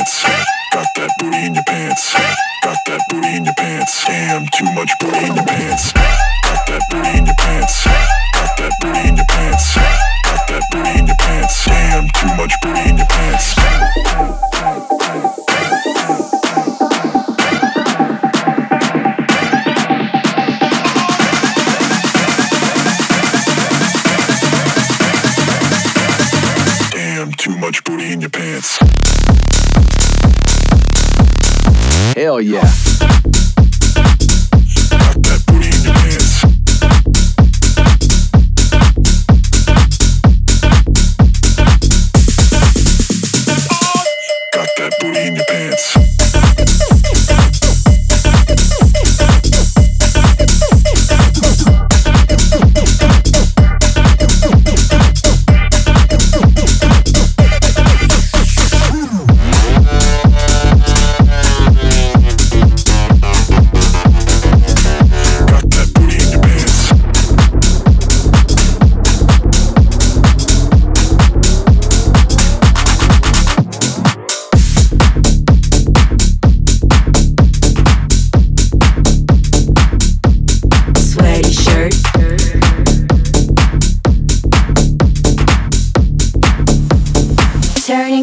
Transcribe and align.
pants. 0.00 0.24
Got 0.72 0.86
that 0.96 1.10
booty 1.18 1.46
in 1.46 1.54
your 1.54 1.64
pants. 1.64 2.14
Got 2.62 2.78
that 2.86 3.00
booty 3.08 3.36
in 3.36 3.44
your 3.44 3.54
pants. 3.54 4.04
Damn, 4.06 4.46
too 4.46 4.64
much 4.74 4.90
booty 5.00 5.18
in 5.18 5.34
your 5.36 5.44
pants. 5.44 5.92
Got 5.92 6.66
that 6.66 6.82
booty 6.90 7.08
in 7.10 7.26
your 7.26 7.34
pants. 7.34 7.39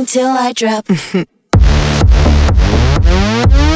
until 0.08 0.30
I 0.30 0.54
drop. 0.54 0.88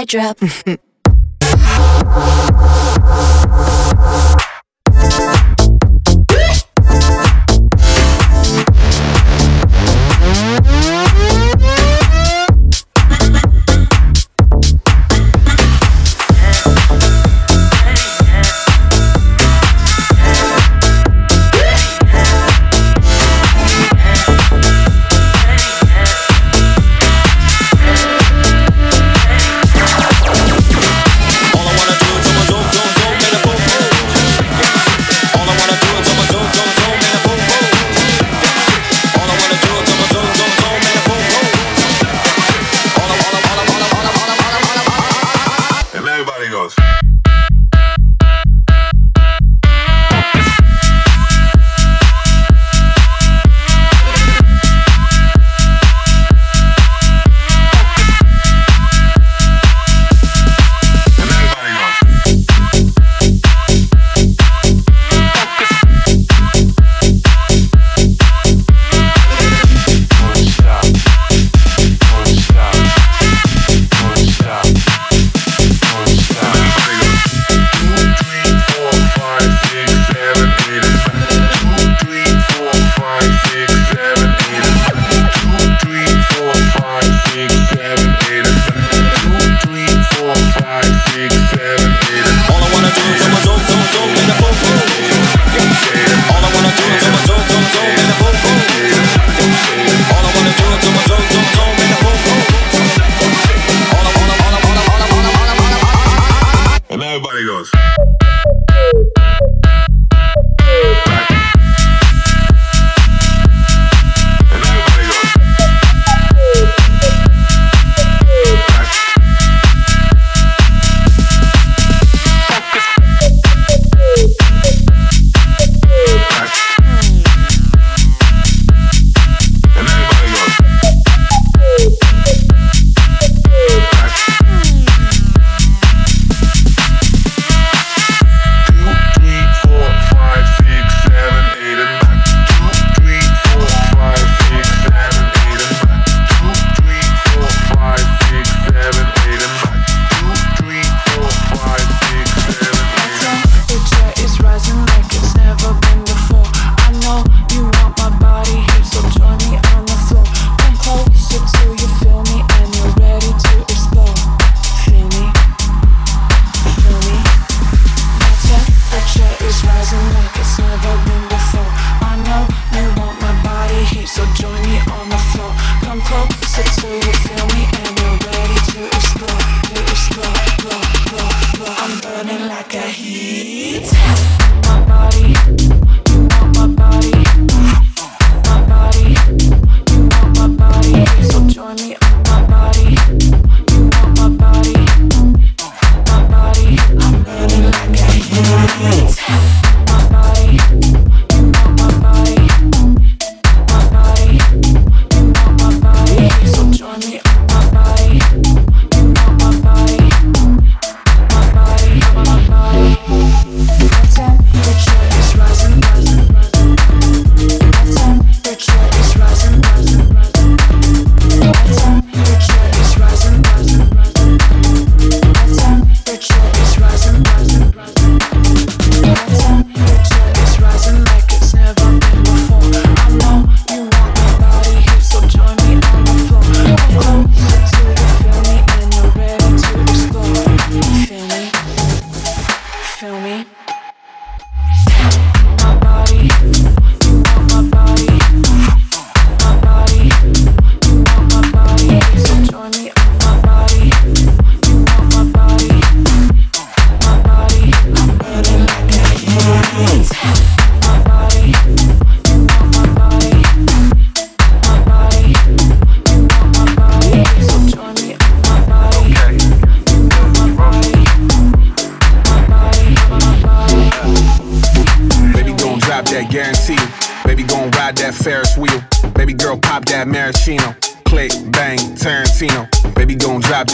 I 0.00 0.04
drop. 0.06 0.38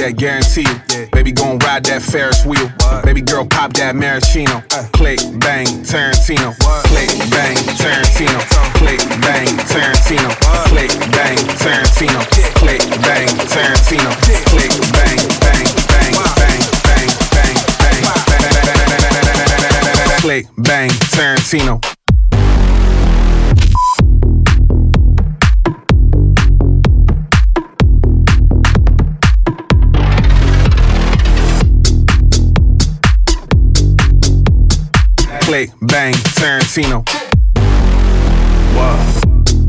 that 0.07 0.17
guarantee 0.19 0.63
you. 0.63 0.77
Yeah. 0.95 1.11
Baby, 1.11 1.33
gon' 1.33 1.59
ride 1.59 1.85
that 1.87 2.03
Ferris 2.03 2.47
wheel. 2.47 2.69
What? 2.87 3.05
Baby 3.05 3.23
girl, 3.23 3.45
pop 3.47 3.73
that 3.75 3.97
maraschino. 3.97 4.63
Uh. 4.71 4.87
Click, 4.95 5.19
bang, 5.43 5.67
Tarantino. 5.83 6.55
What? 6.63 6.87
Click, 6.87 7.11
bang, 7.31 7.57
Tarantino. 7.75 8.39
Click, 8.79 9.03
bang, 9.19 9.51
Tarantino. 9.67 10.31
What? 10.47 10.71
Click, 10.71 10.93
bang, 11.11 11.39
Tarantino. 11.59 12.23
Click, 12.55 12.83
bang, 13.03 13.27
Tarantino. 13.51 14.11
Click, 14.23 14.71
bang 14.95 15.19
bang, 15.43 15.67
bang, 15.83 16.15
bang, 16.15 16.15
bang, 16.15 16.71
bang, 16.87 17.11
bang, 19.11 19.95
bang. 20.07 20.21
Click, 20.23 20.47
bang, 20.59 20.91
Tarantino. 21.11 21.83
Click, 35.47 35.71
bang, 35.81 36.13
Tarantino. 36.35 37.07
Whoa. 38.75 38.99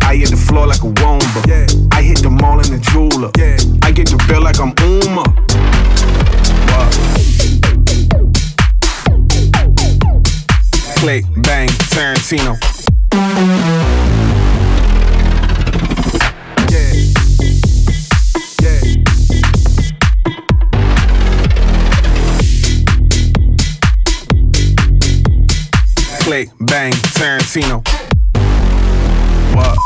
I 0.02 0.16
hit 0.16 0.32
the 0.32 0.36
floor 0.36 0.66
like 0.66 0.82
a 0.82 0.88
womba. 0.88 1.46
Yeah. 1.48 1.68
I 1.92 2.02
hit 2.02 2.24
the 2.24 2.32
mall 2.32 2.60
in 2.60 2.72
the 2.72 2.80
jeweler. 2.90 3.30
Yeah. 3.38 3.58
I 3.84 3.92
get 3.92 4.10
the 4.10 4.18
bill 4.28 4.42
like 4.42 4.60
I'm 4.60 4.74
Uma. 4.82 5.24
Whoa. 6.68 6.90
Click, 11.00 11.26
bang, 11.44 11.70
Tarantino. 11.94 12.58
Bang, 26.68 26.92
Tarantino. 27.16 27.82
What? 29.56 29.78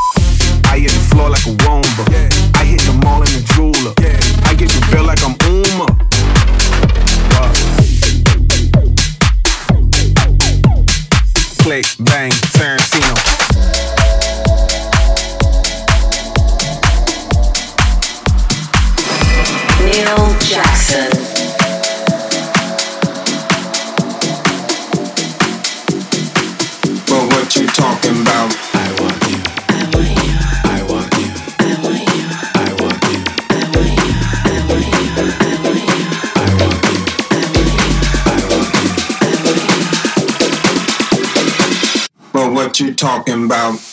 I 0.66 0.78
hit 0.78 0.90
the 0.90 1.00
floor 1.10 1.30
like 1.30 1.46
a 1.46 1.54
womba. 1.64 2.04
Yeah. 2.10 2.28
I 2.60 2.64
hit 2.64 2.80
the 2.82 2.92
mall 3.02 3.22
in 3.22 3.32
the 3.32 3.42
jeweler. 3.54 3.94
Yeah. 4.00 4.18
I 4.48 4.54
get 4.54 4.68
the 4.70 4.80
bill 4.90 5.04
like 5.04 5.22
I'm 5.22 5.36
Uma. 5.48 5.86
What? 7.32 7.52
Click, 11.62 11.86
bang, 12.00 12.30
Tarantino. 12.52 13.16
Neil 19.84 20.38
Jackson. 20.40 21.21
you're 42.82 42.94
talking 42.94 43.44
about. 43.44 43.91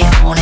día, 0.00 0.10
una 0.24 0.39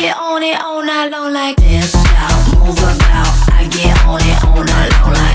get 0.00 0.16
on 0.16 0.42
it 0.42 0.58
all 0.62 0.82
night 0.82 1.10
long 1.10 1.30
like 1.30 1.56
this. 1.56 1.92
Now 1.92 2.64
move 2.64 2.78
about, 2.78 3.52
I 3.52 3.68
get 3.70 4.02
on 4.06 4.20
it 4.22 4.44
all 4.44 4.64
night 4.64 4.90
long 5.02 5.12
like. 5.12 5.29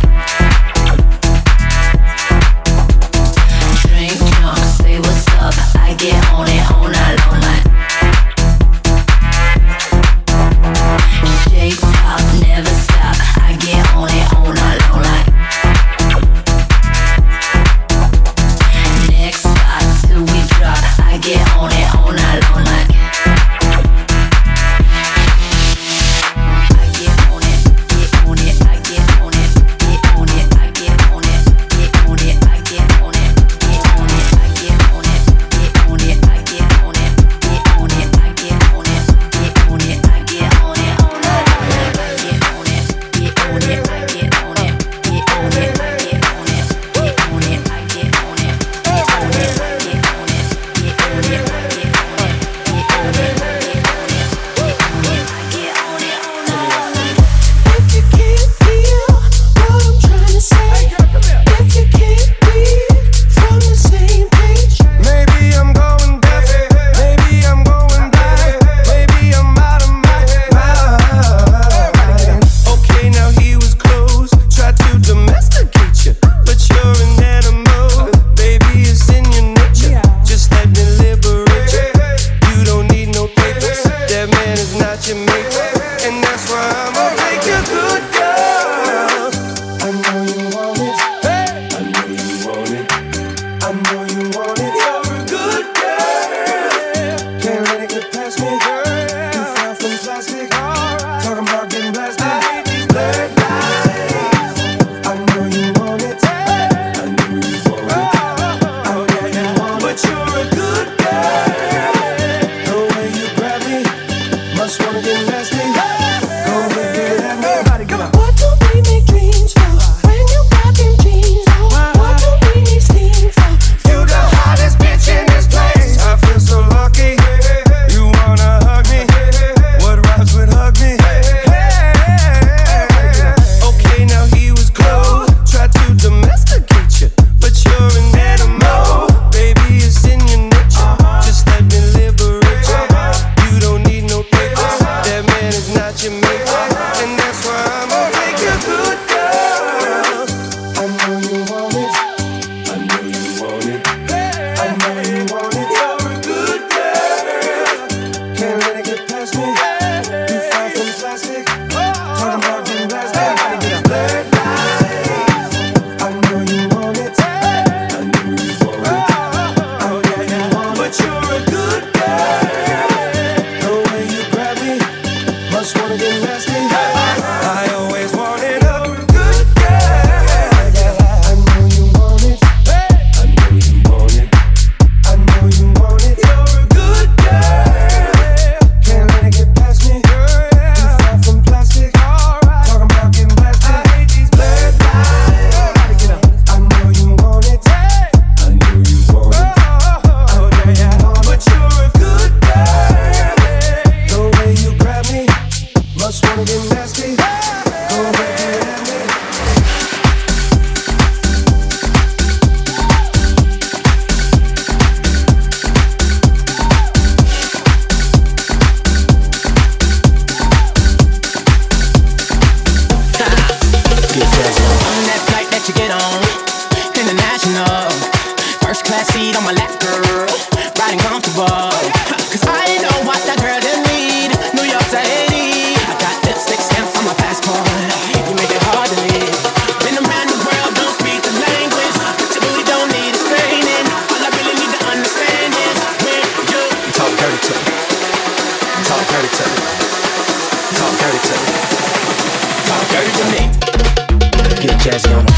Talking 254.98 255.35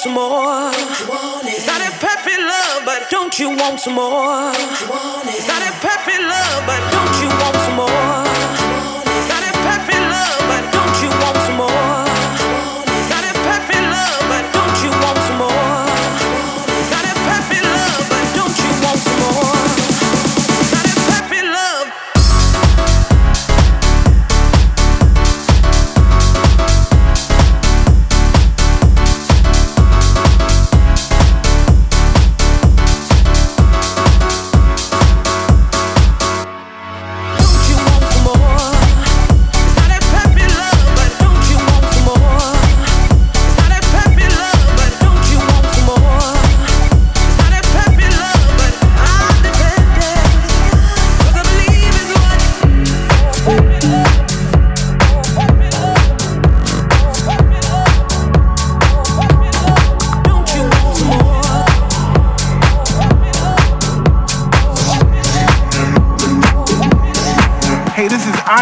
some 0.00 0.14
more. 0.14 0.70
It's 1.44 1.66
not 1.66 1.82
a 1.82 1.90
perfect 2.00 2.40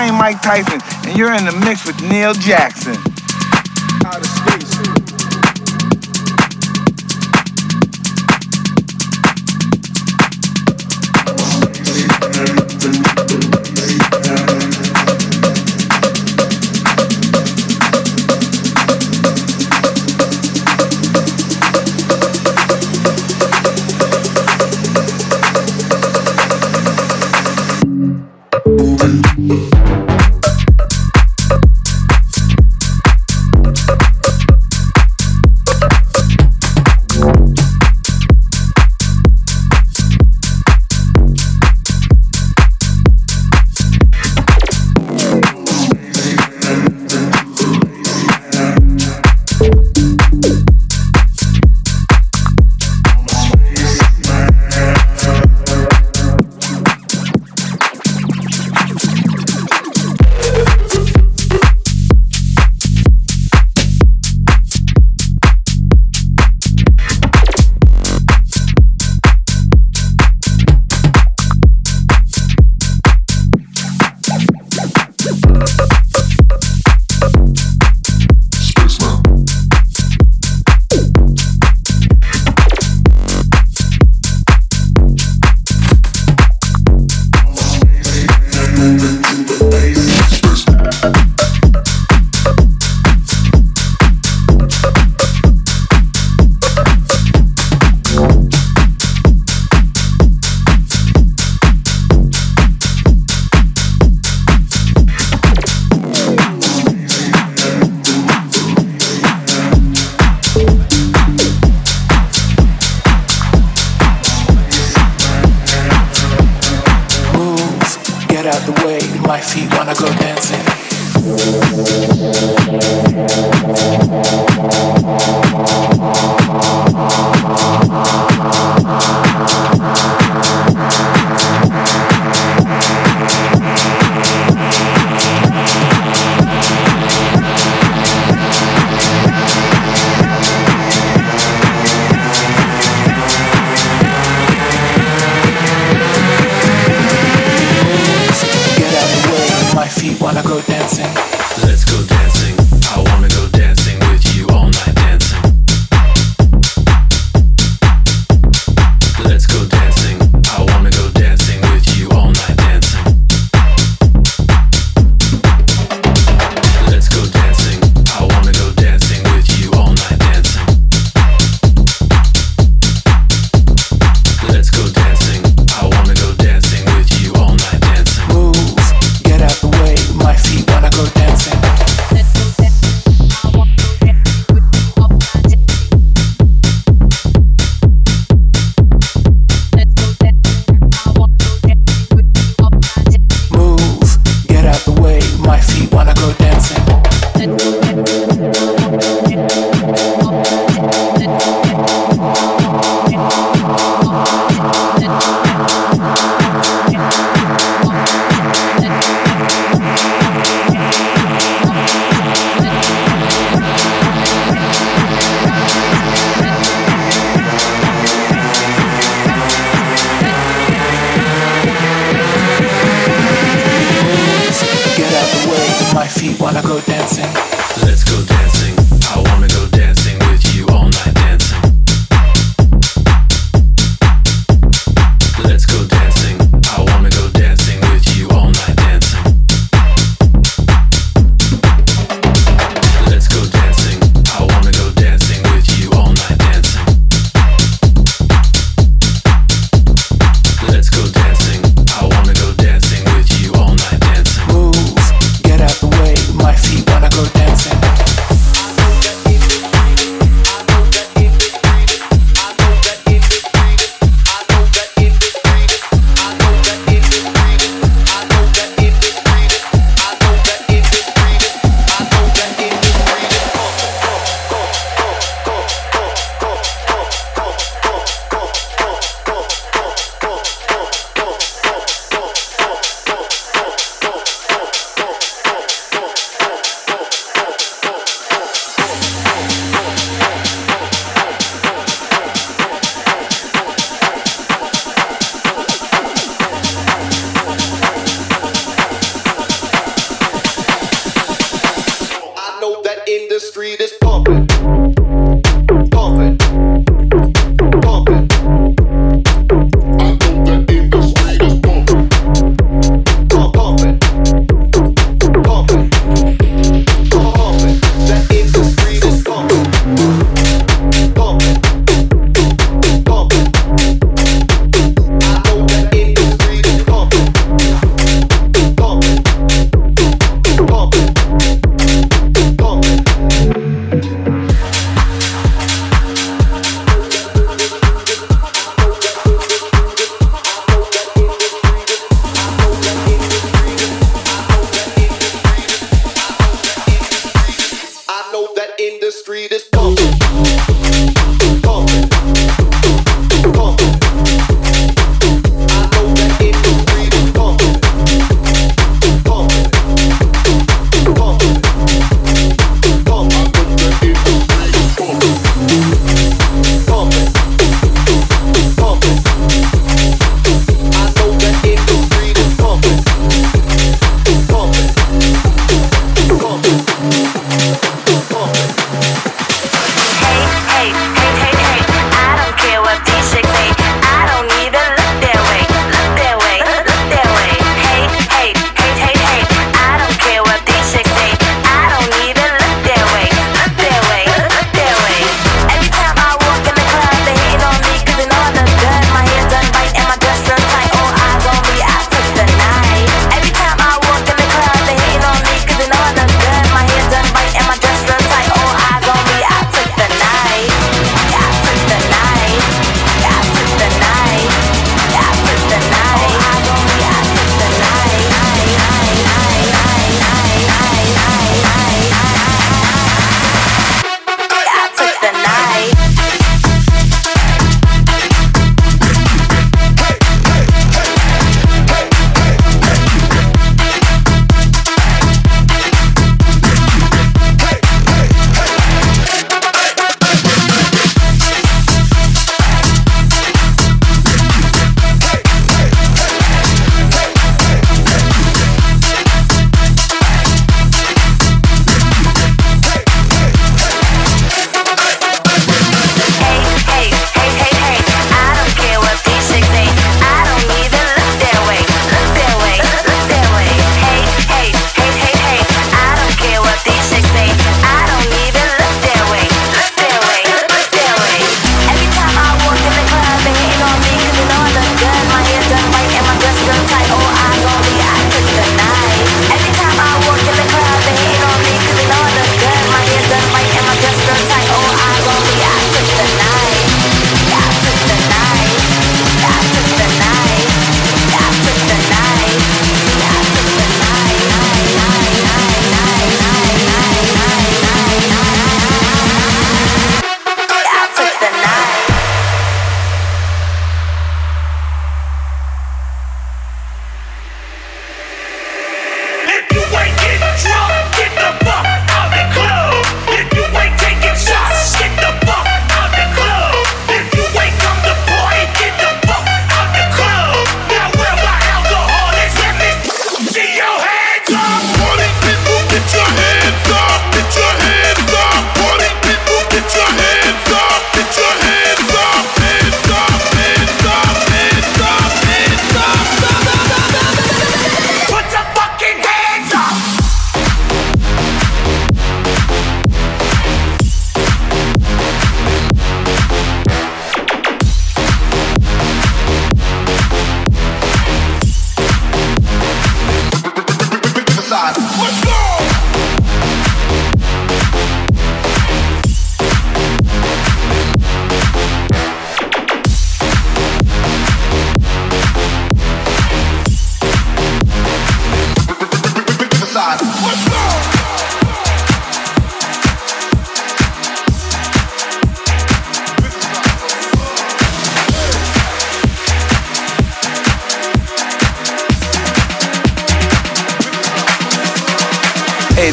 Mike 0.06 0.40
Tyson, 0.40 0.80
and 1.08 1.18
you're 1.18 1.34
in 1.34 1.44
the 1.44 1.52
mix 1.64 1.84
with 1.84 2.00
Neil 2.02 2.32
Jackson. 2.32 3.07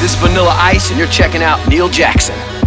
This 0.06 0.14
is 0.14 0.22
Vanilla 0.22 0.54
Ice, 0.60 0.92
and 0.92 1.00
you're 1.00 1.08
checking 1.08 1.42
out 1.42 1.68
Neil 1.68 1.90
Jackson. 1.90 2.65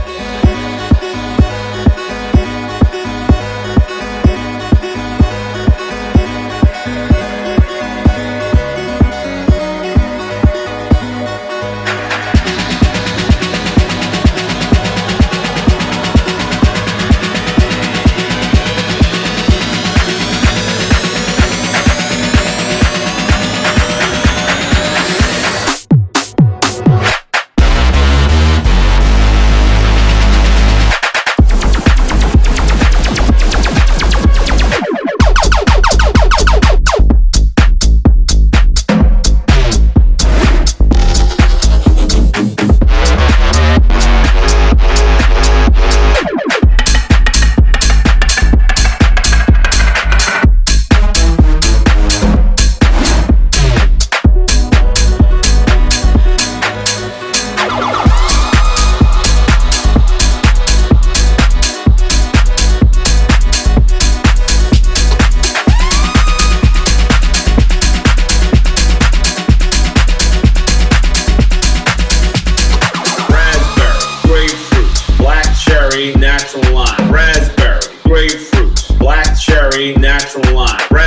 from 80.43 80.55
the. 80.55 80.98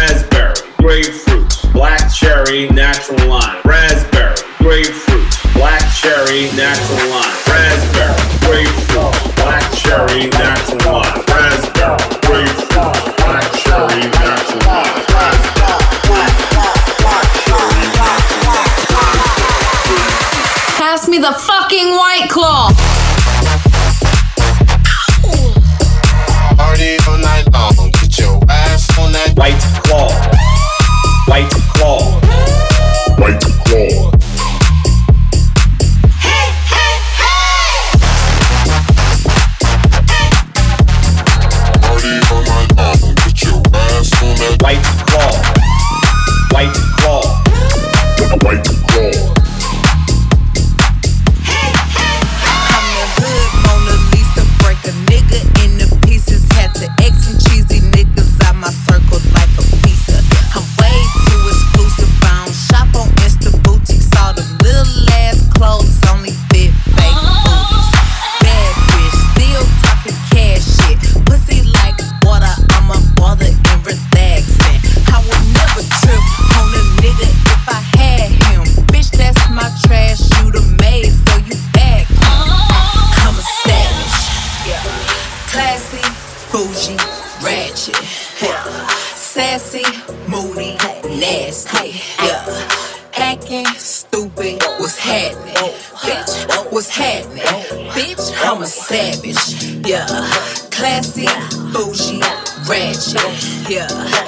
ratchet. 102.72 103.70
Yeah. 103.70 104.21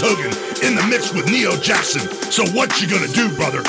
Hogan 0.00 0.32
in 0.66 0.74
the 0.74 0.86
mix 0.88 1.12
with 1.12 1.30
Neo 1.30 1.56
Jackson. 1.56 2.00
So 2.30 2.44
what 2.52 2.80
you 2.80 2.88
gonna 2.88 3.08
do, 3.08 3.28
brother? 3.36 3.62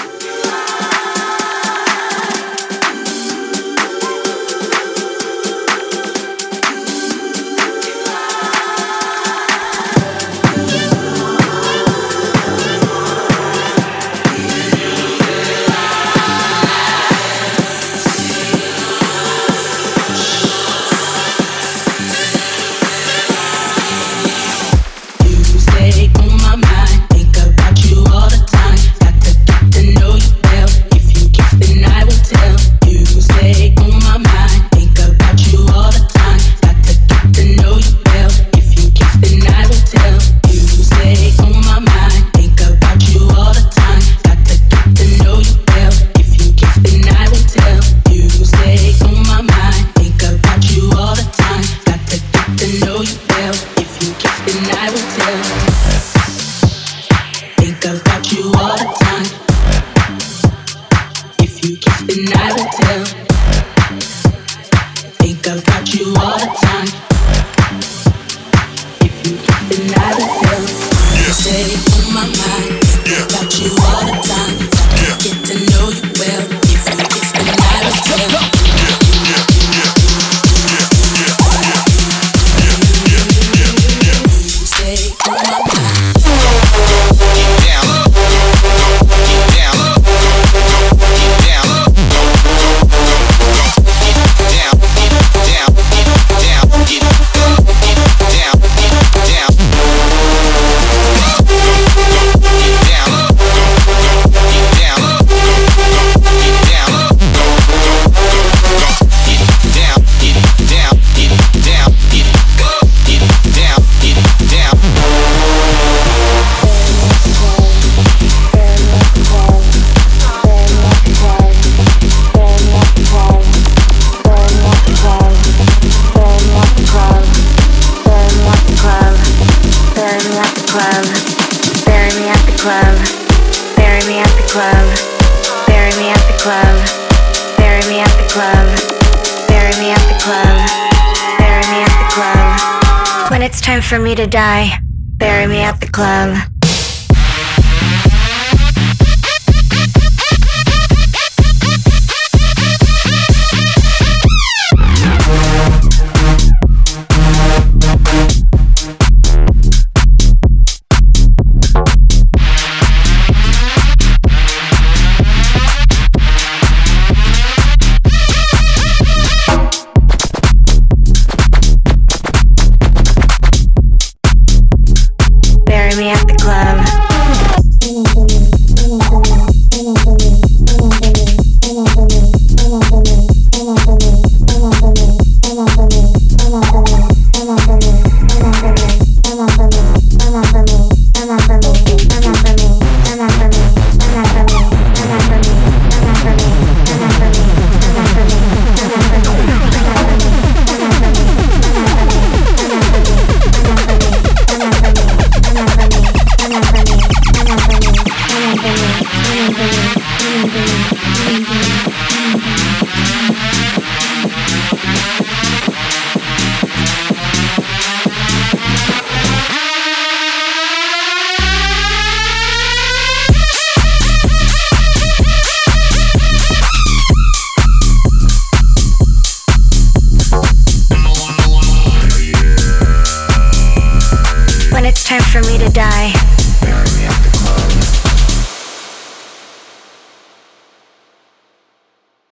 Me 144.11 144.15
to 144.15 144.27
die, 144.27 144.77
bury 145.15 145.47
me 145.47 145.59
at 145.59 145.79
the 145.79 145.87
club. 145.87 146.50